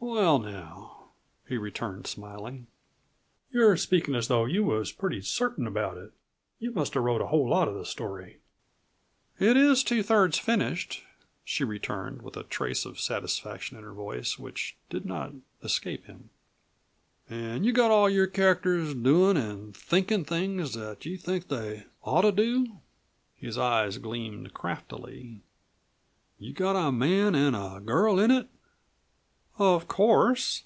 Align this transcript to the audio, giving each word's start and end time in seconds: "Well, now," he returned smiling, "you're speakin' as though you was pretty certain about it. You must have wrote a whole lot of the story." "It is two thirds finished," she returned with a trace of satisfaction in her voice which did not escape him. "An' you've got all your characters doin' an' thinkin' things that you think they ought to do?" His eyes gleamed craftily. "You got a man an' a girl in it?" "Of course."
"Well, 0.00 0.38
now," 0.38 1.10
he 1.48 1.56
returned 1.58 2.06
smiling, 2.06 2.68
"you're 3.50 3.76
speakin' 3.76 4.14
as 4.14 4.28
though 4.28 4.44
you 4.46 4.64
was 4.64 4.92
pretty 4.92 5.20
certain 5.22 5.66
about 5.66 5.98
it. 5.98 6.12
You 6.60 6.70
must 6.70 6.94
have 6.94 7.02
wrote 7.02 7.20
a 7.20 7.26
whole 7.26 7.50
lot 7.50 7.68
of 7.68 7.74
the 7.74 7.84
story." 7.84 8.38
"It 9.38 9.56
is 9.56 9.82
two 9.82 10.02
thirds 10.04 10.38
finished," 10.38 11.02
she 11.44 11.64
returned 11.64 12.22
with 12.22 12.36
a 12.36 12.44
trace 12.44 12.84
of 12.84 13.00
satisfaction 13.00 13.76
in 13.76 13.82
her 13.82 13.92
voice 13.92 14.38
which 14.38 14.76
did 14.88 15.04
not 15.04 15.32
escape 15.64 16.06
him. 16.06 16.30
"An' 17.28 17.64
you've 17.64 17.76
got 17.76 17.90
all 17.90 18.08
your 18.08 18.28
characters 18.28 18.94
doin' 18.94 19.36
an' 19.36 19.72
thinkin' 19.72 20.24
things 20.24 20.74
that 20.74 21.04
you 21.04 21.16
think 21.18 21.48
they 21.48 21.86
ought 22.02 22.22
to 22.22 22.32
do?" 22.32 22.78
His 23.36 23.58
eyes 23.58 23.98
gleamed 23.98 24.54
craftily. 24.54 25.42
"You 26.38 26.52
got 26.52 26.76
a 26.76 26.92
man 26.92 27.34
an' 27.34 27.54
a 27.56 27.80
girl 27.80 28.18
in 28.20 28.30
it?" 28.30 28.48
"Of 29.60 29.88
course." 29.88 30.62